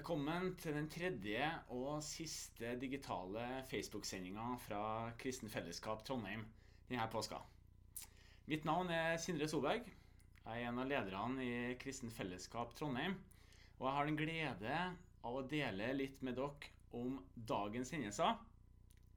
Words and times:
Velkommen 0.00 0.54
til 0.56 0.72
den 0.72 0.86
tredje 0.88 1.44
og 1.76 1.98
siste 2.00 2.70
digitale 2.80 3.42
Facebook-sendinga 3.68 4.54
fra 4.64 4.82
Kristen 5.20 5.50
Fellesskap 5.52 6.00
Trondheim 6.08 6.46
denne 6.88 7.04
påska. 7.12 7.36
Mitt 8.48 8.64
navn 8.64 8.88
er 8.96 9.18
Sindre 9.20 9.44
Solberg. 9.50 9.90
Jeg 10.46 10.62
er 10.62 10.70
en 10.70 10.80
av 10.80 10.88
lederne 10.88 11.44
i 11.44 11.74
Kristen 11.82 12.08
Fellesskap 12.16 12.72
Trondheim. 12.78 13.18
Og 13.76 13.84
jeg 13.90 13.96
har 13.98 14.08
den 14.08 14.16
glede 14.16 14.78
av 15.20 15.36
å 15.36 15.42
dele 15.50 15.90
litt 15.98 16.22
med 16.24 16.38
dere 16.38 16.72
om 16.96 17.18
dagens 17.34 17.92
hendelser, 17.92 18.38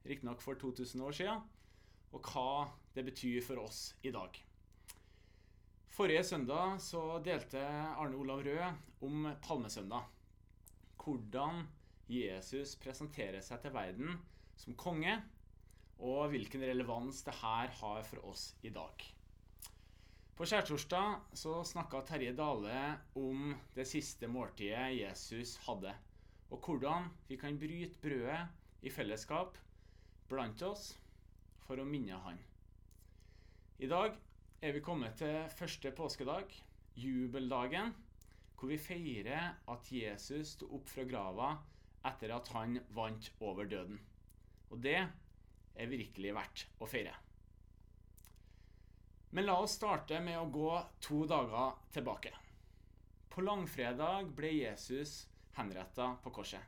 riktignok 0.04 0.44
for 0.44 0.60
2000 0.60 1.06
år 1.06 1.16
siden, 1.16 1.46
og 2.12 2.28
hva 2.28 2.66
det 2.92 3.06
betyr 3.08 3.40
for 3.46 3.62
oss 3.62 3.86
i 4.04 4.12
dag. 4.12 4.36
Forrige 5.96 6.28
søndag 6.28 6.76
så 6.84 7.06
delte 7.24 7.64
Arne 7.94 8.20
Olav 8.20 8.44
Rød 8.44 9.00
om 9.08 9.32
Palmesøndag 9.48 10.12
hvordan 11.04 11.64
Jesus 12.10 12.74
presenterer 12.80 13.44
seg 13.44 13.62
til 13.62 13.74
verden 13.74 14.16
som 14.60 14.76
konge, 14.78 15.18
og 16.04 16.32
hvilken 16.32 16.64
relevans 16.66 17.22
det 17.26 17.36
her 17.38 17.70
har 17.80 18.02
for 18.08 18.24
oss 18.32 18.48
i 18.66 18.72
dag. 18.74 19.04
På 20.34 20.46
skjærtorsdag 20.48 21.36
så 21.38 21.60
snakka 21.62 22.00
Terje 22.08 22.32
Dale 22.34 22.78
om 23.14 23.52
det 23.76 23.86
siste 23.86 24.26
måltidet 24.26 24.96
Jesus 24.96 25.54
hadde, 25.68 25.92
og 26.50 26.58
hvordan 26.66 27.06
vi 27.28 27.38
kan 27.38 27.58
bryte 27.60 28.00
brødet 28.02 28.40
i 28.82 28.90
fellesskap 28.90 29.54
blant 30.28 30.64
oss 30.66 30.90
for 31.64 31.78
å 31.78 31.86
minne 31.86 32.18
Han. 32.26 32.40
I 33.78 33.88
dag 33.90 34.18
er 34.64 34.74
vi 34.74 34.82
kommet 34.82 35.16
til 35.22 35.46
første 35.54 35.94
påskedag, 35.94 36.50
jubeldagen, 36.98 37.94
hvor 38.54 38.70
vi 38.70 38.78
feirer 38.80 39.56
at 39.70 39.90
Jesus 39.92 40.54
sto 40.54 40.68
opp 40.76 40.88
fra 40.90 41.04
grava 41.08 41.50
etter 42.08 42.34
at 42.36 42.50
han 42.54 42.78
vant 42.94 43.30
over 43.40 43.68
døden. 43.68 43.98
Og 44.70 44.80
det 44.84 44.98
er 45.00 45.90
virkelig 45.90 46.34
verdt 46.36 46.66
å 46.78 46.88
feire. 46.88 47.14
Men 49.34 49.48
la 49.48 49.56
oss 49.58 49.74
starte 49.80 50.20
med 50.22 50.38
å 50.38 50.50
gå 50.52 50.70
to 51.02 51.24
dager 51.26 51.74
tilbake. 51.94 52.30
På 53.34 53.42
langfredag 53.42 54.30
ble 54.36 54.52
Jesus 54.60 55.24
henretta 55.56 56.12
på 56.22 56.30
korset. 56.36 56.62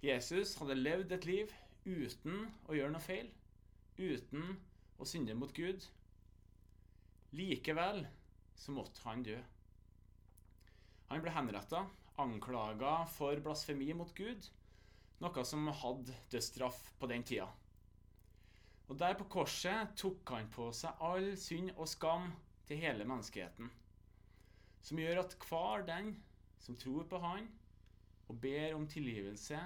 Jesus 0.00 0.54
hadde 0.56 0.78
levd 0.78 1.12
et 1.12 1.26
liv 1.28 1.52
uten 1.84 2.46
å 2.68 2.76
gjøre 2.76 2.94
noe 2.94 3.04
feil, 3.04 3.28
uten 4.00 4.54
å 4.96 5.08
synde 5.08 5.36
mot 5.36 5.52
Gud. 5.52 5.84
Likevel 7.36 8.06
så 8.56 8.72
måtte 8.72 9.04
han 9.04 9.24
dø. 9.26 9.36
Han 11.10 11.22
ble 11.24 11.32
henretta, 11.34 11.84
anklaga 12.22 13.00
for 13.10 13.40
blasfemi 13.42 13.90
mot 13.98 14.12
Gud, 14.14 14.46
noe 15.20 15.44
som 15.44 15.66
hadde 15.80 16.14
dødsstraff 16.30 16.78
på 17.00 17.08
den 17.10 17.24
tida. 17.26 17.48
Og 18.86 18.98
Der 18.98 19.16
på 19.18 19.26
korset 19.30 19.92
tok 19.98 20.30
han 20.34 20.48
på 20.54 20.68
seg 20.74 21.02
all 21.06 21.32
synd 21.38 21.72
og 21.76 21.90
skam 21.90 22.30
til 22.66 22.78
hele 22.82 23.06
menneskeheten, 23.06 23.70
som 24.82 25.02
gjør 25.02 25.24
at 25.24 25.36
hver 25.46 25.86
den 25.86 26.14
som 26.62 26.78
tror 26.78 27.06
på 27.10 27.18
Han 27.22 27.46
og 28.30 28.38
ber 28.40 28.74
om 28.76 28.86
tilgivelse, 28.86 29.58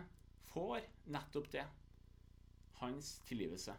får 0.48 0.80
nettopp 1.12 1.50
det 1.52 1.64
hans 2.80 3.18
tilgivelse. 3.28 3.74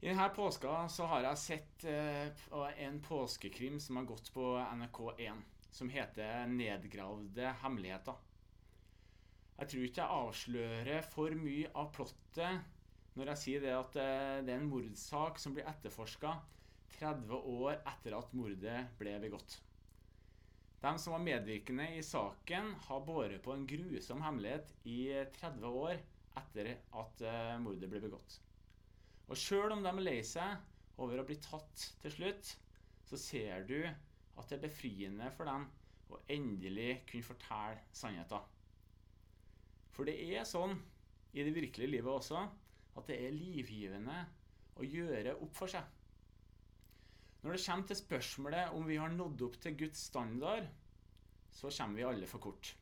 I 0.00 0.08
denne 0.08 0.28
påska 0.32 0.88
så 0.88 1.04
har 1.10 1.26
jeg 1.26 1.38
sett 1.38 1.82
eh, 1.84 2.84
en 2.86 3.02
påskekrim 3.04 3.76
som 3.80 3.98
har 4.00 4.06
gått 4.08 4.30
på 4.32 4.54
NRK1, 4.56 5.42
som 5.70 5.90
heter 5.92 6.46
'Nedgravde 6.48 7.52
hemmeligheter'. 7.60 8.16
Jeg 9.58 9.68
tror 9.68 9.84
ikke 9.84 10.00
jeg 10.00 10.22
avslører 10.22 11.04
for 11.04 11.36
mye 11.36 11.68
av 11.76 11.92
plottet 11.92 12.64
når 13.12 13.34
jeg 13.34 13.42
sier 13.42 13.66
det 13.66 13.76
at 13.76 14.00
eh, 14.00 14.40
det 14.40 14.54
er 14.54 14.62
en 14.62 14.72
mordsak 14.72 15.38
som 15.42 15.52
blir 15.52 15.68
etterforska 15.68 16.32
30 16.96 17.36
år 17.36 17.76
etter 17.76 18.16
at 18.16 18.32
mordet 18.32 18.80
ble 18.96 19.18
begått. 19.20 19.60
De 20.80 20.96
som 20.96 21.12
var 21.12 21.26
medvirkende 21.28 21.90
i 21.98 22.00
saken, 22.00 22.72
har 22.88 23.04
båret 23.04 23.44
på 23.44 23.52
en 23.52 23.68
grusom 23.68 24.24
hemmelighet 24.24 24.72
i 24.88 25.02
30 25.36 25.80
år 25.84 26.00
etter 26.40 26.78
at 27.02 27.20
eh, 27.20 27.58
mordet 27.60 27.92
ble 27.92 28.00
begått. 28.08 28.40
Og 29.30 29.38
sjøl 29.38 29.70
om 29.76 29.84
de 29.84 29.90
er 29.92 30.02
lei 30.02 30.20
seg 30.26 31.00
over 31.00 31.20
å 31.22 31.26
bli 31.26 31.36
tatt 31.42 31.84
til 32.02 32.14
slutt, 32.14 32.48
så 33.06 33.18
ser 33.18 33.66
du 33.68 33.78
at 33.86 34.48
det 34.50 34.56
er 34.58 34.64
befriende 34.64 35.30
for 35.36 35.46
dem 35.46 35.68
å 36.10 36.18
endelig 36.34 37.04
kunne 37.06 37.26
fortelle 37.26 37.84
sannheten. 37.94 38.42
For 39.94 40.06
det 40.06 40.16
er 40.34 40.46
sånn 40.48 40.74
i 41.34 41.44
det 41.46 41.54
virkelige 41.54 41.92
livet 41.92 42.10
også 42.10 42.42
at 42.98 43.06
det 43.06 43.20
er 43.22 43.36
livgivende 43.36 44.18
å 44.80 44.86
gjøre 44.86 45.36
opp 45.44 45.54
for 45.54 45.70
seg. 45.70 45.86
Når 47.40 47.56
det 47.56 47.62
kommer 47.64 47.88
til 47.88 47.98
spørsmålet 48.00 48.74
om 48.76 48.84
vi 48.88 48.98
har 49.00 49.14
nådd 49.14 49.46
opp 49.46 49.56
til 49.62 49.78
Guds 49.84 50.02
standard, 50.10 50.66
så 51.54 51.70
kommer 51.72 52.00
vi 52.00 52.06
alle 52.08 52.28
for 52.30 52.42
kort. 52.42 52.74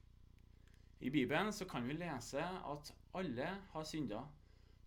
I 1.05 1.13
Bibelen 1.15 1.53
så 1.55 1.69
kan 1.69 1.87
vi 1.87 1.95
lese 1.95 2.43
at 2.43 2.91
alle 3.19 3.53
har 3.73 3.87
synda 3.87 4.25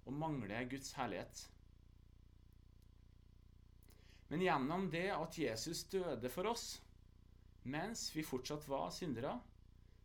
og 0.06 0.14
mangler 0.14 0.68
Guds 0.70 0.94
herlighet. 0.98 1.44
Men 4.32 4.44
gjennom 4.46 4.88
det 4.92 5.10
at 5.12 5.38
Jesus 5.38 5.84
døde 5.92 6.30
for 6.32 6.48
oss, 6.52 6.66
mens 7.68 8.08
vi 8.16 8.24
fortsatt 8.24 8.68
var 8.72 8.90
syndere, 8.96 9.36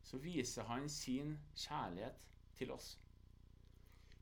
så 0.03 0.19
viser 0.23 0.67
han 0.67 0.89
sin 0.91 1.37
kjærlighet 1.55 2.19
til 2.59 2.73
oss. 2.75 2.97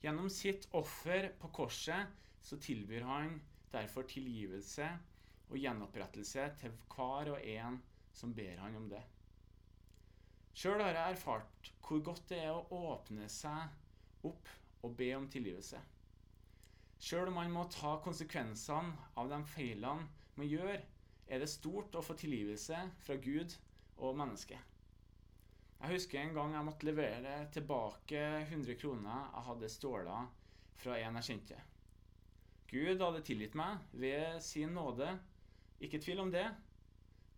Gjennom 0.04 0.28
sitt 0.28 0.68
offer 0.76 1.30
på 1.40 1.48
korset 1.56 2.12
så 2.44 2.58
tilbyr 2.60 3.06
han 3.08 3.38
derfor 3.72 4.04
tilgivelse 4.08 4.86
og 5.48 5.56
gjenopprettelse 5.60 6.50
til 6.60 6.74
hver 6.92 7.32
og 7.34 7.48
en 7.54 7.80
som 8.14 8.34
ber 8.36 8.60
han 8.60 8.76
om 8.76 8.90
det. 8.92 9.00
Sjøl 10.54 10.84
har 10.84 10.94
jeg 10.94 11.16
erfart 11.16 11.72
hvor 11.82 12.04
godt 12.04 12.28
det 12.30 12.42
er 12.44 12.52
å 12.54 12.82
åpne 12.92 13.26
seg 13.32 14.28
opp 14.28 14.52
og 14.84 14.96
be 14.98 15.10
om 15.16 15.26
tilgivelse. 15.32 15.80
Sjøl 17.00 17.30
om 17.30 17.38
man 17.40 17.52
må 17.52 17.64
ta 17.72 17.96
konsekvensene 18.04 19.08
av 19.20 19.30
de 19.32 19.40
feilene 19.48 20.08
man 20.38 20.50
gjør, 20.50 20.78
er 21.24 21.40
det 21.40 21.50
stort 21.50 21.96
å 21.96 22.04
få 22.04 22.16
tilgivelse 22.20 22.78
fra 23.04 23.16
Gud 23.20 23.56
og 24.04 24.16
mennesket. 24.18 24.60
Jeg 25.80 25.98
husker 25.98 26.20
en 26.20 26.34
gang 26.36 26.54
jeg 26.54 26.66
måtte 26.66 26.88
levere 26.88 27.32
tilbake 27.52 28.20
100 28.46 28.76
kroner 28.80 29.26
jeg 29.34 29.46
hadde 29.48 29.72
stjålet 29.72 30.42
fra 30.80 30.98
en 31.00 31.18
jeg 31.20 31.28
kjente. 31.28 31.58
Gud 32.70 33.02
hadde 33.04 33.24
tilgitt 33.26 33.56
meg 33.58 33.82
ved 33.92 34.40
sin 34.42 34.72
nåde, 34.76 35.10
ikke 35.84 36.00
tvil 36.02 36.24
om 36.24 36.32
det, 36.32 36.46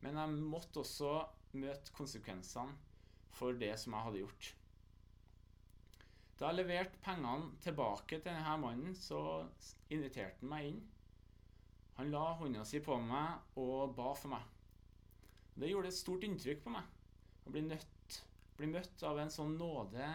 men 0.05 0.21
jeg 0.21 0.37
måtte 0.53 0.83
også 0.85 1.17
møte 1.59 1.95
konsekvensene 1.97 2.77
for 3.37 3.57
det 3.59 3.75
som 3.81 3.97
jeg 3.97 4.07
hadde 4.07 4.23
gjort. 4.23 4.53
Da 6.37 6.51
jeg 6.51 6.59
leverte 6.59 7.01
pengene 7.01 7.55
tilbake 7.65 8.19
til 8.19 8.29
denne 8.29 8.57
mannen, 8.61 8.97
så 8.99 9.19
inviterte 9.89 10.43
han 10.43 10.51
meg 10.51 10.69
inn. 10.69 10.83
Han 11.97 12.11
la 12.13 12.27
hånda 12.37 12.65
si 12.69 12.83
på 12.85 12.99
meg 13.01 13.57
og 13.63 13.95
ba 13.97 14.11
for 14.13 14.35
meg. 14.35 14.45
Det 15.57 15.71
gjorde 15.71 15.89
et 15.89 15.97
stort 15.97 16.27
inntrykk 16.29 16.61
på 16.67 16.75
meg 16.75 17.47
å 17.47 17.53
bli, 17.55 17.63
nødt, 17.65 18.19
bli 18.59 18.69
møtt 18.69 19.05
av 19.09 19.23
en 19.23 19.33
sånn 19.33 19.57
nåde 19.57 20.11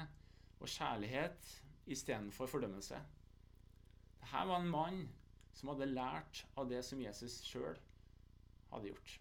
og 0.62 0.70
kjærlighet 0.70 1.50
istedenfor 1.90 2.52
fordømmelse. 2.52 3.00
Dette 4.22 4.44
var 4.52 4.62
en 4.62 4.70
mann 4.70 5.02
som 5.58 5.74
hadde 5.74 5.90
lært 5.90 6.44
av 6.54 6.70
det 6.70 6.84
som 6.86 7.02
Jesus 7.02 7.40
sjøl 7.48 7.80
hadde 8.70 8.92
gjort. 8.92 9.18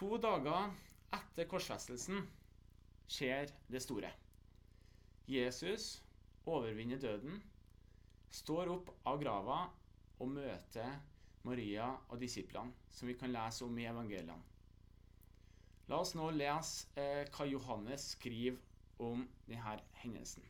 To 0.00 0.16
dager 0.18 0.74
etter 1.14 1.46
korsfestelsen 1.46 2.24
skjer 3.10 3.50
det 3.70 3.82
store. 3.82 4.10
Jesus 5.30 5.96
overvinner 6.46 7.00
døden, 7.02 7.40
står 8.30 8.70
opp 8.74 8.92
av 9.10 9.18
grava 9.22 9.60
og 10.20 10.30
møter 10.30 11.00
Maria 11.46 11.88
og 12.10 12.20
disiplene, 12.20 12.74
som 12.92 13.08
vi 13.08 13.16
kan 13.18 13.32
lese 13.32 13.64
om 13.66 13.78
i 13.78 13.88
evangeliene. 13.90 14.38
La 15.90 15.98
oss 15.98 16.14
nå 16.14 16.28
lese 16.36 16.90
eh, 17.00 17.26
hva 17.34 17.46
Johannes 17.50 18.12
skriver 18.14 18.60
om 19.02 19.24
denne 19.48 19.78
hendelsen. 20.02 20.44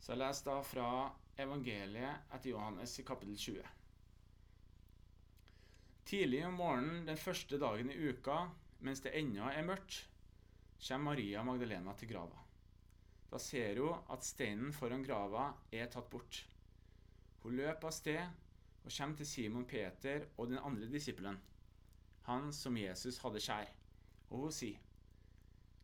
Så 0.00 0.12
jeg 0.12 0.20
leser 0.20 0.46
da 0.46 0.60
fra 0.64 0.90
evangeliet 1.40 2.30
etter 2.36 2.52
Johannes 2.52 2.94
i 3.00 3.06
kapittel 3.06 3.36
20. 3.40 3.72
Tidlig 6.10 6.44
om 6.46 6.56
morgenen 6.60 7.08
den 7.08 7.18
første 7.20 7.58
dagen 7.60 7.90
i 7.90 7.98
uka, 8.10 8.44
mens 8.86 9.02
det 9.04 9.16
ennå 9.18 9.50
er 9.50 9.66
mørkt, 9.66 10.04
kommer 10.80 11.12
Maria 11.12 11.42
Magdalena 11.44 11.94
til 11.94 12.08
grava. 12.12 12.38
Da 13.30 13.38
ser 13.38 13.78
hun 13.78 14.06
at 14.10 14.24
steinen 14.26 14.72
foran 14.74 15.04
grava 15.06 15.50
er 15.72 15.90
tatt 15.92 16.08
bort. 16.10 16.40
Hun 17.44 17.56
løper 17.56 17.88
av 17.88 17.94
sted 17.94 18.22
og 18.80 18.90
kommer 18.90 19.16
til 19.20 19.28
Simon 19.28 19.66
Peter 19.68 20.26
og 20.36 20.48
den 20.50 20.58
andre 20.58 20.88
disippelen. 20.90 21.38
han 22.22 22.52
som 22.52 22.76
Jesus 22.76 23.18
hadde 23.18 23.40
kjær. 23.40 23.70
Og 24.30 24.44
hun 24.44 24.52
sier, 24.52 24.78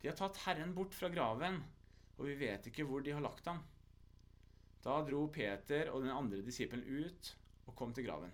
De 0.01 0.09
har 0.09 0.17
tatt 0.17 0.37
Herren 0.45 0.75
bort 0.75 0.95
fra 0.95 1.09
graven, 1.09 1.63
og 2.19 2.27
vi 2.27 2.35
vet 2.35 2.67
ikke 2.67 2.85
hvor 2.85 3.01
de 3.01 3.15
har 3.17 3.25
lagt 3.25 3.47
ham. 3.47 3.63
Da 4.85 5.01
dro 5.03 5.27
Peter 5.33 5.91
og 5.91 6.05
den 6.05 6.13
andre 6.13 6.43
disippelen 6.47 6.85
ut 6.85 7.37
og 7.67 7.75
kom 7.75 7.95
til 7.95 8.07
graven. 8.07 8.31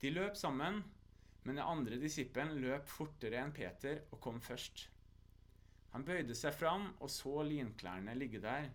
De 0.00 0.10
løp 0.10 0.36
sammen, 0.36 0.82
men 1.44 1.56
den 1.56 1.64
andre 1.64 2.00
disippelen 2.00 2.58
løp 2.64 2.88
fortere 2.88 3.38
enn 3.38 3.54
Peter 3.54 4.02
og 4.10 4.20
kom 4.20 4.40
først. 4.40 4.88
Han 5.92 6.06
bøyde 6.08 6.34
seg 6.36 6.54
fram 6.56 6.86
og 7.04 7.10
så 7.12 7.42
linklærne 7.44 8.14
ligge 8.16 8.40
der, 8.40 8.70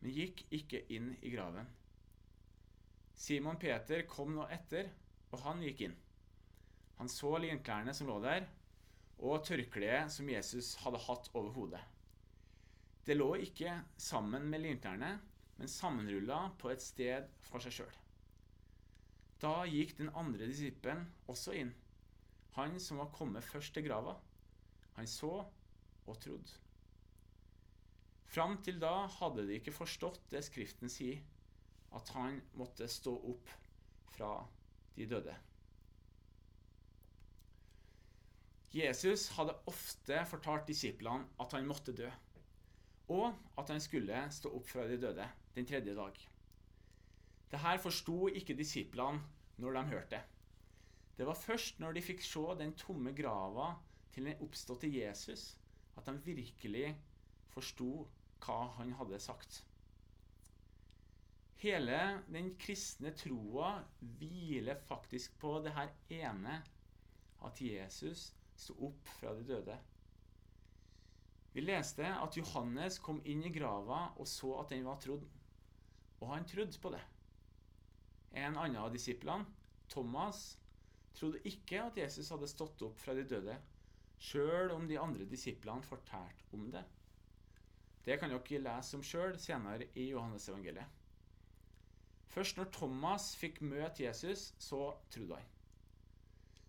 men 0.00 0.14
gikk 0.14 0.44
ikke 0.54 0.80
inn 0.94 1.10
i 1.20 1.32
graven. 1.34 1.68
Simon 3.18 3.58
Peter 3.60 4.04
kom 4.08 4.36
nå 4.36 4.46
etter, 4.54 4.88
og 5.32 5.42
han 5.44 5.60
gikk 5.64 5.82
inn. 5.88 5.96
Han 7.00 7.10
så 7.12 7.34
linklærne 7.42 7.92
som 7.94 8.08
lå 8.08 8.16
der, 8.24 8.46
og 9.18 9.42
tørkleet 9.44 10.12
som 10.14 10.28
Jesus 10.30 10.76
hadde 10.84 11.00
hatt 11.02 11.28
over 11.34 11.50
hodet. 11.56 11.82
Det 13.04 13.16
lå 13.16 13.32
ikke 13.42 13.74
sammen 13.98 14.46
med 14.52 14.62
linklærne, 14.62 15.16
men 15.58 15.70
sammenrulla 15.72 16.44
på 16.60 16.70
et 16.70 16.82
sted 16.84 17.28
for 17.48 17.62
seg 17.64 17.80
sjøl. 17.80 17.94
Da 19.42 19.66
gikk 19.70 19.96
den 19.98 20.10
andre 20.18 20.48
disippelen 20.50 21.04
også 21.30 21.54
inn, 21.58 21.74
han 22.56 22.78
som 22.82 23.02
var 23.02 23.12
kommet 23.14 23.46
først 23.46 23.74
til 23.74 23.84
grava. 23.86 24.16
Han 24.96 25.06
så 25.06 25.32
og 26.08 26.18
trodd. 26.22 26.52
Fram 28.28 28.58
til 28.64 28.80
da 28.80 29.06
hadde 29.18 29.46
de 29.48 29.56
ikke 29.56 29.74
forstått 29.74 30.26
det 30.32 30.44
Skriften 30.46 30.92
sier, 30.92 31.20
at 31.96 32.10
han 32.12 32.40
måtte 32.60 32.88
stå 32.90 33.14
opp 33.30 33.52
fra 34.12 34.32
de 34.96 35.06
døde. 35.08 35.34
Jesus 38.74 39.30
hadde 39.38 39.56
ofte 39.70 40.18
fortalt 40.28 40.66
disiplene 40.68 41.30
at 41.40 41.54
han 41.56 41.68
måtte 41.68 41.94
dø, 41.96 42.08
og 43.08 43.30
at 43.56 43.70
han 43.72 43.80
skulle 43.80 44.26
stå 44.36 44.52
opp 44.58 44.68
fra 44.68 44.84
de 44.90 44.98
døde 45.00 45.24
den 45.56 45.68
tredje 45.68 45.94
dag. 45.96 46.18
Dette 47.48 47.78
forsto 47.80 48.26
ikke 48.28 48.58
disiplene 48.58 49.24
når 49.56 49.78
de 49.78 49.84
hørte 49.94 50.18
det. 51.16 51.24
Var 51.26 51.34
først 51.34 51.80
når 51.82 51.96
de 51.96 52.04
fikk 52.04 52.20
se 52.22 52.44
den 52.60 52.76
tomme 52.78 53.14
grava 53.16 53.72
til 54.12 54.28
den 54.28 54.44
oppståtte 54.44 54.90
Jesus, 54.92 55.56
at 55.98 56.08
de 56.08 56.36
virkelig 56.38 56.92
forsto 57.52 58.06
hva 58.44 58.60
han 58.78 58.94
hadde 59.00 59.18
sagt. 59.22 59.62
Hele 61.58 61.98
den 62.30 62.52
kristne 62.60 63.10
troa 63.18 63.72
hviler 63.98 64.78
faktisk 64.86 65.34
på 65.42 65.56
det 65.64 65.74
her 65.74 65.90
ene 66.14 66.60
at 67.46 67.62
Jesus 67.62 68.28
sto 68.58 68.76
opp 68.86 69.10
fra 69.18 69.32
de 69.34 69.46
døde. 69.46 69.74
Vi 71.54 71.64
leste 71.64 72.06
at 72.06 72.36
Johannes 72.38 73.00
kom 73.02 73.18
inn 73.26 73.42
i 73.42 73.50
grava 73.50 74.04
og 74.20 74.28
så 74.30 74.52
at 74.60 74.70
den 74.70 74.86
var 74.86 75.00
trodd. 75.02 75.24
Og 76.20 76.30
han 76.30 76.46
trodde 76.46 76.78
på 76.78 76.92
det. 76.94 77.02
En 78.38 78.54
annen 78.54 78.78
av 78.78 78.92
disiplene, 78.94 79.46
Thomas, 79.90 80.58
trodde 81.16 81.42
ikke 81.48 81.80
at 81.88 81.98
Jesus 81.98 82.30
hadde 82.30 82.50
stått 82.50 82.82
opp 82.86 82.98
fra 83.00 83.14
de 83.16 83.24
døde, 83.26 83.56
sjøl 84.18 84.72
om 84.74 84.86
de 84.90 84.98
andre 85.00 85.26
disiplene 85.30 85.86
fortalte 85.86 86.56
om 86.56 86.70
det. 86.74 86.84
Det 88.04 88.16
kan 88.18 88.32
dere 88.32 88.62
lese 88.64 88.96
om 88.96 89.04
sjøl 89.04 89.36
senere 89.40 89.90
i 89.98 90.08
Johannesevangeliet. 90.12 90.96
Først 92.28 92.58
når 92.58 92.70
Thomas 92.72 93.30
fikk 93.40 93.62
møte 93.64 94.04
Jesus, 94.04 94.52
så 94.60 94.92
trodde 95.12 95.38
han. 95.38 95.54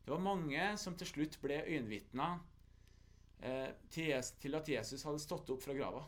Det 0.06 0.14
var 0.16 0.24
mange 0.26 0.64
som 0.82 0.96
til 0.98 1.10
slutt 1.10 1.36
ble 1.44 1.60
øyenvitner 1.68 2.40
eh, 3.46 3.76
til, 3.92 4.56
at 4.58 4.72
Jesus 4.72 5.04
hadde 5.06 5.22
stått 5.22 5.52
opp 5.54 5.62
fra 5.62 5.76
grava. 5.78 6.06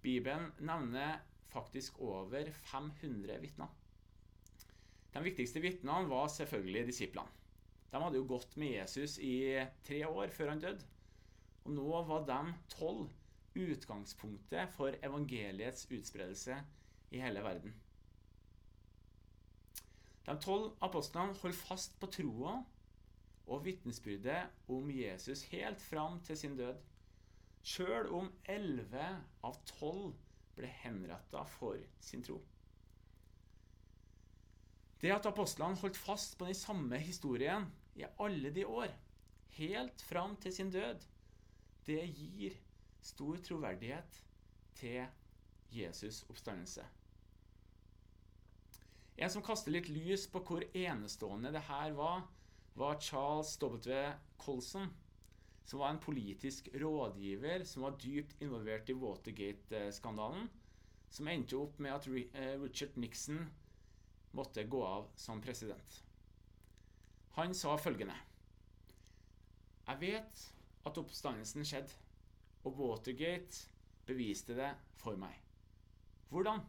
Bibelen 0.00 0.52
nevner 0.64 1.18
faktisk 1.50 1.98
over 2.00 2.52
500 2.70 3.40
vitner. 3.42 3.74
De 5.12 5.24
viktigste 5.24 5.60
vitnene 5.64 6.08
var 6.08 6.30
selvfølgelig 6.32 6.86
disiplene. 6.92 7.34
De 7.88 8.02
hadde 8.02 8.20
jo 8.20 8.28
gått 8.28 8.56
med 8.60 8.74
Jesus 8.74 9.16
i 9.24 9.64
tre 9.86 10.02
år 10.06 10.32
før 10.34 10.52
han 10.52 10.62
døde. 10.62 10.84
Og 11.64 11.74
nå 11.76 12.02
var 12.08 12.26
de 12.28 12.40
tolv 12.72 13.08
utgangspunktet 13.58 14.70
for 14.74 14.96
evangeliets 15.04 15.88
utspredelse 15.90 16.58
i 17.10 17.22
hele 17.22 17.42
verden. 17.44 17.74
De 20.28 20.34
tolv 20.44 20.74
apostlene 20.84 21.36
holdt 21.40 21.56
fast 21.56 21.96
på 22.00 22.10
troa 22.12 22.58
og 23.48 23.64
vitnesbyrdet 23.64 24.68
om 24.68 24.90
Jesus 24.92 25.46
helt 25.48 25.80
fram 25.80 26.20
til 26.24 26.36
sin 26.36 26.56
død, 26.58 26.76
sjøl 27.64 28.10
om 28.12 28.28
elleve 28.44 29.06
av 29.44 29.56
tolv 29.72 30.12
ble 30.58 30.68
henretta 30.82 31.46
for 31.56 31.80
sin 32.04 32.24
tro. 32.26 32.36
Det 34.98 35.12
at 35.14 35.26
apostlene 35.30 35.78
holdt 35.78 35.98
fast 35.98 36.34
på 36.38 36.48
den 36.48 36.58
samme 36.58 36.98
historien 36.98 37.68
i 37.94 38.06
alle 38.18 38.50
de 38.54 38.64
år, 38.66 38.90
helt 39.58 40.02
fram 40.02 40.36
til 40.42 40.54
sin 40.54 40.70
død, 40.74 41.04
det 41.86 42.02
gir 42.18 42.56
stor 43.00 43.38
troverdighet 43.46 44.22
til 44.78 45.06
Jesus' 45.72 46.24
oppstandelse. 46.30 46.84
En 49.18 49.30
som 49.30 49.42
kaster 49.42 49.74
litt 49.74 49.88
lys 49.90 50.28
på 50.30 50.42
hvor 50.46 50.66
enestående 50.78 51.50
det 51.54 51.64
her 51.66 51.94
var, 51.98 52.26
var 52.78 53.00
Charles 53.02 53.56
W. 53.58 54.02
Colson, 54.38 54.90
som 55.66 55.82
var 55.82 55.90
en 55.92 56.02
politisk 56.02 56.68
rådgiver 56.80 57.64
som 57.66 57.82
var 57.86 57.98
dypt 58.02 58.38
involvert 58.42 58.88
i 58.88 58.96
Watergate-skandalen, 58.96 60.46
som 61.10 61.28
endte 61.28 61.58
opp 61.58 61.80
med 61.82 61.96
at 61.96 62.06
eh, 62.08 62.54
Richard 62.62 62.96
Nixon 62.96 63.48
måtte 64.36 64.64
gå 64.64 64.82
av 64.84 65.08
som 65.16 65.40
president. 65.42 66.02
Han 67.38 67.54
sa 67.54 67.76
følgende 67.78 68.16
Jeg 69.86 70.00
vet 70.00 70.44
at 70.88 70.98
oppstandelsen 71.00 71.64
skjedde, 71.66 71.94
og 72.66 72.76
Watergate 72.80 73.68
beviste 74.08 74.56
det 74.58 74.72
for 74.98 75.16
meg. 75.20 75.36
Hvordan? 76.32 76.64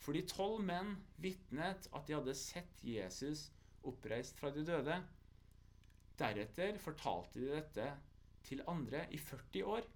Fordi 0.00 0.22
tolv 0.26 0.62
menn 0.64 0.94
vitnet 1.20 1.86
at 1.92 2.06
de 2.08 2.16
hadde 2.16 2.34
sett 2.38 2.82
Jesus 2.86 3.50
oppreist 3.86 4.38
fra 4.40 4.50
de 4.54 4.64
døde. 4.66 4.96
Deretter 6.20 6.78
fortalte 6.82 7.40
de 7.40 7.52
dette 7.52 7.86
til 8.48 8.64
andre 8.68 9.04
i 9.12 9.20
40 9.20 9.68
år 9.76 9.86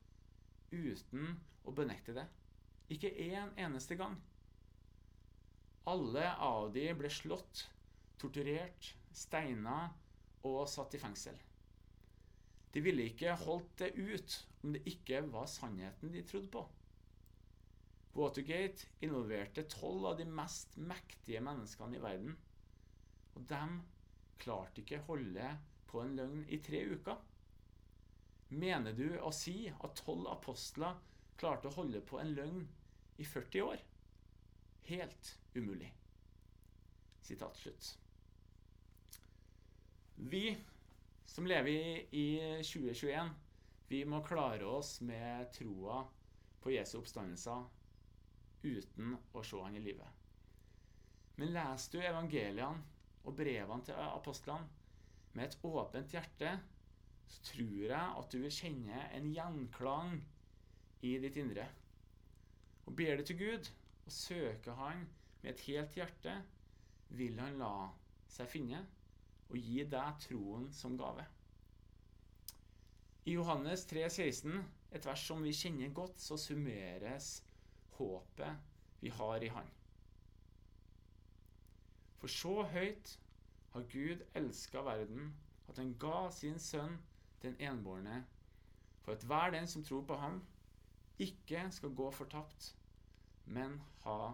uten 0.75 1.34
å 1.64 1.73
benekte 1.75 2.14
det. 2.16 2.26
Ikke 2.92 3.11
én 3.11 3.54
eneste 3.61 3.96
gang. 3.96 4.16
Alle 5.90 6.30
av 6.40 6.70
de 6.72 6.86
ble 6.96 7.10
slått, 7.12 7.66
torturert, 8.20 8.94
steina 9.12 9.82
og 10.48 10.62
satt 10.70 10.96
i 10.96 11.00
fengsel. 11.02 11.36
De 12.74 12.80
ville 12.82 13.04
ikke 13.10 13.36
holdt 13.44 13.76
det 13.82 13.90
ut 13.98 14.38
om 14.64 14.72
det 14.74 14.80
ikke 14.90 15.20
var 15.30 15.46
sannheten 15.50 16.10
de 16.14 16.24
trodde 16.26 16.50
på. 16.56 16.64
Watergate 18.14 18.88
involverte 19.04 19.66
tolv 19.70 20.08
av 20.10 20.18
de 20.18 20.26
mest 20.26 20.76
mektige 20.78 21.42
menneskene 21.44 21.98
i 21.98 22.02
verden. 22.02 22.34
Og 23.34 23.46
de 23.50 23.62
klarte 24.40 24.82
ikke 24.82 25.02
holde 25.08 25.48
på 25.90 26.02
en 26.02 26.16
løgn 26.18 26.44
i 26.48 26.60
tre 26.64 26.84
uker. 26.94 27.18
Mener 28.54 28.94
du 28.94 29.08
å 29.18 29.32
si 29.34 29.66
at 29.74 29.98
tolv 30.00 30.30
apostler 30.30 30.96
klarte 31.40 31.68
å 31.68 31.76
holde 31.76 32.02
på 32.06 32.20
en 32.22 32.34
løgn 32.36 32.62
i 33.18 33.26
40 33.26 33.66
år? 33.66 33.82
Helt 34.84 35.38
umulig. 35.54 35.94
Sitat 37.20 37.56
slutt. 37.56 37.98
Vi 40.14 40.56
som 41.24 41.46
lever 41.46 42.14
i 42.14 42.26
2021, 42.62 43.30
vi 43.88 44.04
må 44.04 44.20
klare 44.24 44.66
oss 44.68 44.98
med 45.00 45.48
troa 45.56 46.02
på 46.60 46.74
Jesu 46.74 46.98
oppstandelser 47.00 47.64
uten 48.64 49.16
å 49.32 49.42
se 49.44 49.60
han 49.64 49.76
i 49.76 49.82
livet. 49.84 50.20
Men 51.40 51.52
leser 51.56 51.96
du 51.96 52.04
evangeliene 52.04 52.84
og 53.24 53.36
brevene 53.40 53.88
til 53.88 53.98
apostlene 54.04 54.68
med 55.34 55.48
et 55.48 55.58
åpent 55.66 56.12
hjerte, 56.14 56.52
så 57.26 57.40
tror 57.48 57.86
jeg 57.88 58.18
at 58.20 58.30
du 58.30 58.38
vil 58.42 58.52
kjenne 58.52 59.06
en 59.16 59.32
gjenklang 59.32 60.18
i 61.08 61.16
ditt 61.24 61.40
indre. 61.40 61.66
Og 62.84 62.94
ber 63.00 63.16
du 63.16 63.24
til 63.26 63.40
Gud 63.40 63.72
og 64.04 64.12
søker 64.12 64.75
Han 64.78 65.06
med 65.42 65.52
et 65.54 65.64
helt 65.68 65.94
hjerte, 65.99 66.34
vil 67.08 67.40
Han 67.40 67.58
la 67.61 67.75
seg 68.30 68.50
finne 68.50 68.80
og 69.50 69.56
gi 69.61 69.84
deg 69.88 70.20
troen 70.25 70.70
som 70.73 70.96
gave. 70.99 71.25
I 73.25 73.37
Johannes 73.37 73.87
3, 73.88 74.04
16, 74.11 74.58
et 74.92 75.06
vers 75.06 75.26
som 75.26 75.42
vi 75.44 75.52
kjenner 75.56 75.92
godt, 75.96 76.20
så 76.20 76.37
summeres 76.40 77.38
håpet 77.96 79.00
vi 79.00 79.12
har 79.12 79.44
i 79.44 79.49
Han. 79.54 79.70
For 82.20 82.32
så 82.32 82.62
høyt 82.73 83.18
har 83.75 83.88
Gud 83.92 84.23
elska 84.34 84.80
verden, 84.87 85.32
at 85.68 85.80
han 85.80 85.94
ga 86.00 86.28
sin 86.32 86.58
sønn 86.61 86.99
den 87.42 87.56
enbårne, 87.61 88.23
for 89.02 89.12
at 89.12 89.25
hver 89.28 89.50
den 89.50 89.68
som 89.68 89.84
tror 89.84 90.04
på 90.08 90.16
ham, 90.16 90.38
ikke 91.18 91.66
skal 91.70 91.92
gå 91.94 92.11
fortapt, 92.11 92.75
men 93.44 93.80
ha 94.04 94.32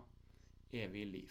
evig 0.72 1.06
liv. 1.06 1.30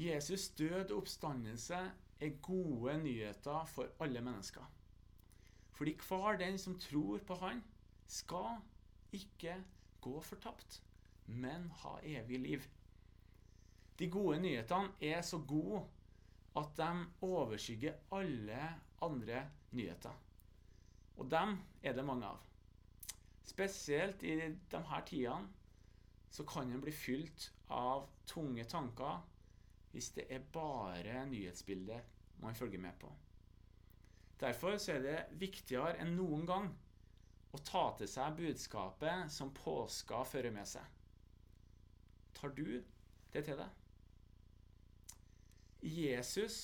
Jesus' 0.00 0.54
død 0.56 0.90
og 0.90 0.96
oppstandelse 1.02 1.80
er 2.20 2.40
gode 2.42 2.98
nyheter 3.02 3.64
for 3.64 3.88
alle 4.00 4.20
mennesker. 4.20 4.64
Fordi 5.70 5.96
hver 6.08 6.36
den 6.36 6.58
som 6.58 6.78
tror 6.78 7.18
på 7.18 7.34
Han, 7.34 7.62
skal 8.06 8.58
ikke 9.12 9.64
gå 10.00 10.20
fortapt, 10.20 10.82
men 11.26 11.70
ha 11.70 11.98
evig 12.02 12.40
liv. 12.40 12.62
De 13.98 14.10
gode 14.10 14.40
nyhetene 14.40 14.92
er 15.00 15.22
så 15.22 15.38
gode 15.38 15.84
at 16.56 16.76
de 16.76 17.06
overskygger 17.20 17.94
alle 18.12 18.60
andre 19.02 19.44
nyheter. 19.70 20.16
Og 21.16 21.30
dem 21.30 21.58
er 21.82 21.92
det 21.92 22.04
mange 22.04 22.26
av. 22.26 22.49
Spesielt 23.50 24.22
i 24.22 24.36
disse 24.38 25.02
tidene 25.10 25.48
så 26.30 26.46
kan 26.46 26.70
en 26.70 26.82
bli 26.84 26.92
fylt 26.94 27.48
av 27.74 28.06
tunge 28.30 28.64
tanker 28.70 29.24
hvis 29.90 30.12
det 30.14 30.28
er 30.30 30.44
bare 30.54 31.24
nyhetsbildet 31.26 32.38
man 32.44 32.54
følger 32.54 32.78
med 32.78 32.94
på. 33.00 33.10
Derfor 34.40 34.78
er 34.78 35.02
det 35.04 35.16
viktigere 35.40 35.98
enn 36.00 36.14
noen 36.16 36.46
gang 36.48 36.70
å 37.50 37.58
ta 37.66 37.82
til 37.98 38.08
seg 38.08 38.38
budskapet 38.38 39.32
som 39.34 39.50
påska 39.56 40.22
fører 40.24 40.54
med 40.54 40.68
seg. 40.70 40.86
Tar 42.38 42.54
du 42.54 42.78
det 43.34 43.42
til 43.44 43.58
deg? 43.58 43.74
I 45.90 45.90
Jesus 46.04 46.60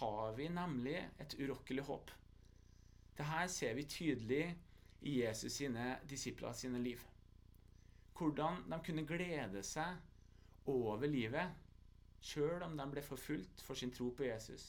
har 0.00 0.34
vi 0.36 0.48
nemlig 0.52 0.98
et 1.22 1.36
urokkelig 1.38 1.86
håp. 1.86 2.10
Dette 3.16 3.46
ser 3.52 3.78
vi 3.78 3.86
tydelig 3.88 4.44
i 5.00 5.20
Jesus 5.22 5.56
sine 5.56 5.96
disipler 6.08 6.52
sine 6.52 6.82
liv. 6.82 7.00
Hvordan 8.18 8.64
de 8.68 8.78
kunne 8.84 9.06
glede 9.08 9.62
seg 9.64 10.68
over 10.68 11.06
livet 11.08 11.56
sjøl 12.20 12.62
om 12.64 12.76
de 12.76 12.86
ble 12.92 13.02
forfulgt 13.04 13.62
for 13.64 13.78
sin 13.78 13.92
tro 13.96 14.10
på 14.16 14.26
Jesus. 14.28 14.66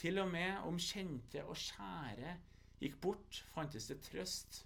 Til 0.00 0.18
og 0.22 0.30
med 0.32 0.62
om 0.66 0.78
kjente 0.80 1.42
og 1.44 1.58
kjære 1.58 2.36
gikk 2.80 3.00
bort, 3.02 3.42
fantes 3.52 3.90
det 3.90 4.00
trøst 4.06 4.62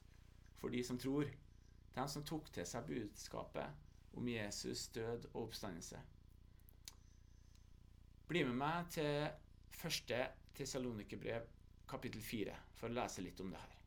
for 0.61 0.71
de 0.71 0.85
som 0.87 1.01
tror, 1.01 1.31
de 1.95 2.05
som 2.11 2.27
tok 2.27 2.53
til 2.55 2.69
seg 2.69 2.87
budskapet 2.87 4.15
om 4.15 4.29
Jesus 4.29 4.87
død 4.95 5.31
og 5.33 5.49
oppstandelse. 5.49 5.99
Bli 8.29 8.45
med 8.47 8.57
meg 8.61 8.93
til 8.95 9.27
første 9.75 10.21
Tessalonikerbrev, 10.55 11.49
kapittel 11.89 12.23
4, 12.23 12.55
for 12.79 12.89
å 12.89 12.97
lese 13.01 13.25
litt 13.25 13.41
om 13.43 13.51
det 13.53 13.61
her. 13.61 13.84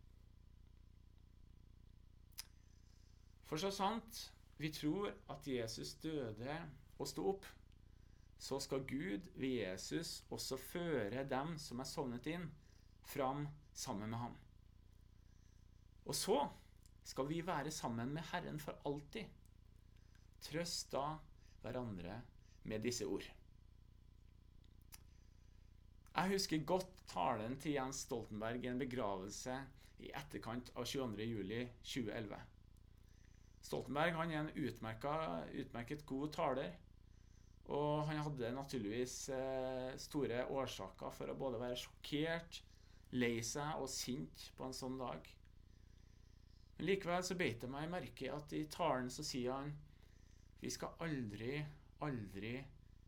For 3.47 3.61
så 3.61 3.71
sant 3.71 4.23
vi 4.57 4.71
tror 4.73 5.13
at 5.31 5.47
Jesus 5.47 5.93
døde 6.01 6.55
og 6.97 7.07
sto 7.07 7.27
opp, 7.29 7.45
så 8.37 8.59
skal 8.61 8.85
Gud 8.89 9.29
ved 9.37 9.61
Jesus 9.61 10.23
også 10.33 10.57
føre 10.61 11.23
dem 11.29 11.55
som 11.61 11.81
er 11.81 11.89
sovnet 11.89 12.27
inn, 12.29 12.47
fram 13.07 13.47
sammen 13.73 14.11
med 14.11 14.19
ham. 14.19 14.35
Og 16.05 16.15
så 16.15 16.37
skal 17.07 17.29
vi 17.29 17.39
være 17.45 17.71
sammen 17.71 18.11
med 18.13 18.25
Herren 18.31 18.59
for 18.59 18.77
alltid. 18.85 19.25
Trøst 20.43 20.91
da 20.93 21.17
hverandre 21.63 22.21
med 22.67 22.83
disse 22.83 23.07
ord. 23.07 23.25
Jeg 26.17 26.33
husker 26.33 26.65
godt 26.65 26.89
talen 27.07 27.57
til 27.61 27.77
Jens 27.77 28.03
Stoltenberg 28.07 28.63
i 28.65 28.69
en 28.71 28.79
begravelse 28.81 29.55
i 30.01 30.11
etterkant 30.17 30.71
av 30.75 30.87
22.07.2011. 30.89 32.39
Stoltenberg 33.67 34.15
han 34.15 34.31
er 34.31 34.41
en 34.41 34.53
utmerket, 34.55 35.55
utmerket 35.63 36.05
god 36.07 36.31
taler 36.35 36.75
og 37.67 38.05
han 38.07 38.21
hadde 38.23 38.53
naturligvis 38.55 39.15
eh, 39.35 39.95
store 39.99 40.45
årsaker 40.55 41.11
for 41.11 41.31
å 41.31 41.37
både 41.39 41.59
være 41.59 41.79
sjokkert, 41.81 42.61
lei 43.19 43.41
seg 43.43 43.81
og 43.81 43.89
sint 43.91 44.47
på 44.55 44.67
en 44.67 44.75
sånn 44.75 44.95
dag. 44.99 45.27
Men 46.77 46.87
likevel 46.87 47.25
så 47.27 47.35
beit 47.39 47.59
det 47.63 47.71
meg 47.71 47.89
merke 47.91 48.31
at 48.31 48.53
i 48.55 48.63
talen 48.71 49.09
så 49.11 49.25
sier 49.25 49.55
han 49.55 49.73
vi 50.61 50.71
skal 50.73 50.95
aldri, 51.03 51.59
aldri 52.05 52.55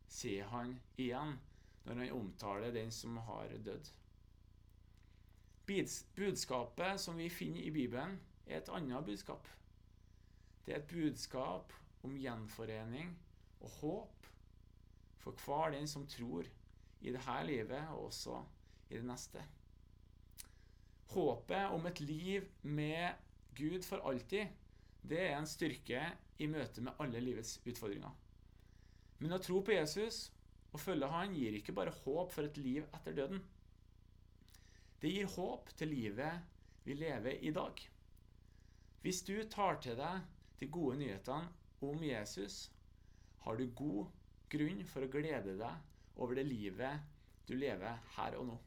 se 0.09 0.35
han 0.51 0.75
igjen 0.99 1.37
når 1.85 2.03
han 2.03 2.17
omtaler 2.17 2.75
den 2.75 2.91
som 2.93 3.15
har 3.29 3.53
dødd. 3.63 3.87
Budskapet 5.69 6.99
som 6.99 7.17
vi 7.17 7.29
finner 7.31 7.63
i 7.63 7.71
Bibelen, 7.73 8.17
er 8.49 8.59
et 8.59 8.71
annet 8.73 9.05
budskap. 9.05 9.45
Det 10.69 10.75
er 10.75 10.83
et 10.83 10.91
budskap 10.91 11.71
om 12.05 12.11
gjenforening 12.13 13.15
og 13.65 13.71
håp 13.79 14.27
for 15.17 15.41
hver 15.41 15.73
den 15.73 15.89
som 15.89 16.03
tror 16.05 16.45
i 17.01 17.09
dette 17.09 17.37
livet 17.47 17.89
og 17.95 18.11
også 18.11 18.35
i 18.91 18.99
det 18.99 19.07
neste. 19.09 19.41
Håpet 21.15 21.73
om 21.73 21.89
et 21.89 22.03
liv 22.05 22.45
med 22.61 23.17
Gud 23.57 23.81
for 23.81 24.05
alltid, 24.05 24.45
det 25.01 25.23
er 25.23 25.39
en 25.39 25.49
styrke 25.49 26.05
i 26.37 26.45
møte 26.45 26.85
med 26.85 27.01
alle 27.01 27.25
livets 27.25 27.57
utfordringer. 27.65 28.13
Men 29.17 29.33
å 29.33 29.41
tro 29.41 29.63
på 29.65 29.73
Jesus 29.73 30.27
og 30.69 30.85
følge 30.85 31.09
Han 31.17 31.33
gir 31.33 31.57
ikke 31.57 31.73
bare 31.73 31.97
håp 32.05 32.29
for 32.29 32.45
et 32.45 32.61
liv 32.61 32.85
etter 32.93 33.17
døden. 33.17 33.41
Det 35.01 35.17
gir 35.17 35.33
håp 35.33 35.73
til 35.81 35.95
livet 35.97 36.85
vi 36.85 36.93
lever 36.93 37.41
i 37.41 37.57
dag. 37.57 37.87
Hvis 39.01 39.25
du 39.25 39.39
tar 39.49 39.81
til 39.81 39.97
deg 39.97 40.35
de 40.59 40.67
gode 40.67 40.97
nyhetene 40.99 41.49
om 41.81 42.03
Jesus, 42.03 42.71
har 43.45 43.55
du 43.55 43.69
god 43.75 44.09
grunn 44.51 44.83
for 44.87 45.05
å 45.05 45.11
glede 45.11 45.55
deg 45.59 46.19
over 46.19 46.35
det 46.35 46.47
livet 46.47 47.05
du 47.47 47.55
lever 47.57 48.01
her 48.17 48.35
og 48.37 48.49
nå. 48.49 48.57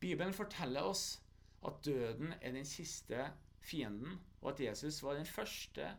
Bibelen 0.00 0.32
forteller 0.34 0.88
oss 0.88 1.20
at 1.66 1.82
døden 1.84 2.32
er 2.40 2.56
den 2.56 2.64
siste 2.64 3.26
fienden, 3.60 4.16
og 4.40 4.54
at 4.54 4.62
Jesus 4.64 5.02
var 5.04 5.18
den 5.18 5.28
første 5.28 5.90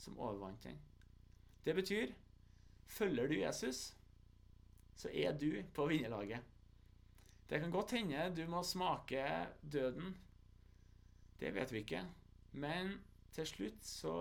som 0.00 0.18
overvant 0.18 0.64
den. 0.64 0.78
Det 1.64 1.74
betyr 1.76 2.14
følger 2.86 3.28
du 3.28 3.34
Jesus, 3.34 3.92
så 4.96 5.08
er 5.12 5.36
du 5.38 5.62
på 5.74 5.86
vinnerlaget. 5.86 6.40
Det 7.48 7.60
kan 7.60 7.70
godt 7.70 7.90
hende 7.90 8.30
du 8.36 8.46
må 8.48 8.62
smake 8.64 9.24
døden. 9.72 10.16
Det 11.40 11.54
vet 11.54 11.72
vi 11.72 11.78
ikke. 11.84 12.06
Men 12.52 12.94
til 13.32 13.48
slutt 13.48 13.86
så 13.86 14.16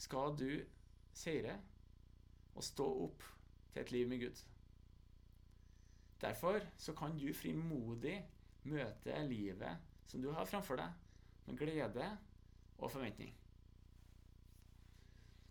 skal 0.00 0.36
du 0.38 0.48
seire 1.16 1.58
og 2.54 2.64
stå 2.64 2.86
opp 3.04 3.24
til 3.72 3.82
et 3.82 3.92
liv 3.94 4.08
med 4.08 4.22
Gud. 4.24 4.42
Derfor 6.20 6.60
så 6.76 6.94
kan 6.96 7.16
du 7.18 7.32
frimodig 7.34 8.18
møte 8.68 9.22
livet 9.28 9.86
som 10.10 10.22
du 10.22 10.32
har 10.34 10.48
framfor 10.48 10.76
deg, 10.80 10.90
med 11.46 11.56
glede 11.58 12.08
og 12.78 12.90
forventning. 12.90 13.30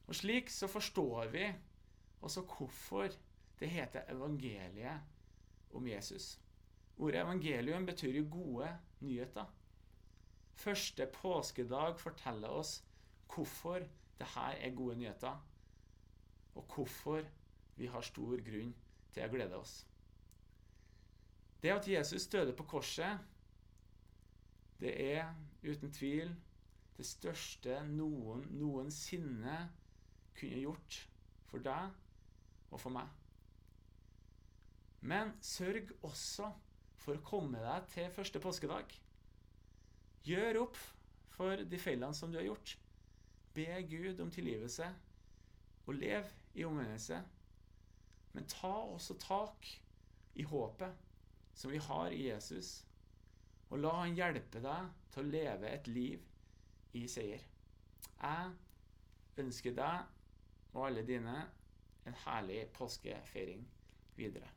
Og 0.10 0.16
Slik 0.16 0.50
så 0.50 0.68
forstår 0.68 1.28
vi 1.34 1.46
også 2.22 2.42
hvorfor 2.42 3.10
det 3.60 3.70
heter 3.70 4.10
evangeliet 4.10 5.02
om 5.74 5.88
Jesus. 5.88 6.40
Ordet 6.98 7.22
evangelium 7.22 7.86
betyr 7.86 8.18
jo 8.18 8.28
gode 8.32 8.70
nyheter. 9.00 9.46
Første 10.60 11.06
påskedag 11.14 11.96
forteller 12.00 12.52
oss 12.52 12.80
hvorfor 13.32 13.86
dette 14.20 14.48
er 14.60 14.76
gode 14.76 14.98
nyheter 15.00 15.38
og 16.60 16.74
hvorfor 16.74 17.24
vi 17.80 17.88
har 17.88 18.04
stor 18.04 18.42
grunn 18.44 18.74
til 19.14 19.24
å 19.24 19.32
glede 19.32 19.60
oss. 19.60 19.78
Det 21.64 21.72
at 21.72 21.88
Jesus 21.88 22.28
døde 22.32 22.56
på 22.56 22.66
korset, 22.68 23.20
det 24.80 24.92
er 25.16 25.32
uten 25.64 25.92
tvil 25.92 26.32
det 27.00 27.08
største 27.08 27.80
noen 27.88 28.46
noensinne 28.60 29.58
kunne 30.36 30.62
gjort 30.64 31.00
for 31.48 31.64
deg 31.64 31.96
og 32.70 32.80
for 32.80 32.96
meg. 32.96 33.08
Men 35.00 35.32
sørg 35.44 35.92
også 36.04 36.52
for 37.00 37.16
å 37.16 37.24
komme 37.24 37.62
deg 37.64 37.88
til 37.94 38.12
første 38.12 38.42
påskedag. 38.44 38.92
Gjør 40.28 40.64
opp 40.66 40.80
for 41.34 41.64
de 41.72 41.80
feilene 41.80 42.16
som 42.16 42.32
du 42.32 42.40
har 42.40 42.48
gjort. 42.48 42.76
Be 43.56 43.68
Gud 43.90 44.20
om 44.24 44.32
tilgivelse, 44.32 44.88
og 45.88 45.98
lev 45.98 46.28
i 46.54 46.66
omvendelse. 46.68 47.22
Men 48.36 48.50
ta 48.52 48.74
også 48.94 49.16
tak 49.20 49.68
i 50.36 50.46
håpet 50.46 51.08
som 51.58 51.72
vi 51.72 51.80
har 51.84 52.14
i 52.16 52.28
Jesus, 52.28 52.86
og 53.70 53.82
la 53.84 53.94
han 54.02 54.16
hjelpe 54.18 54.62
deg 54.64 54.92
til 55.14 55.24
å 55.24 55.32
leve 55.34 55.72
et 55.72 55.90
liv 55.90 56.28
i 56.98 57.06
seier. 57.12 57.42
Jeg 58.20 58.54
ønsker 59.44 59.76
deg 59.76 60.76
og 60.76 60.86
alle 60.88 61.04
dine 61.06 61.36
en 62.08 62.18
herlig 62.26 62.62
påskefeiring 62.76 63.66
videre. 64.18 64.50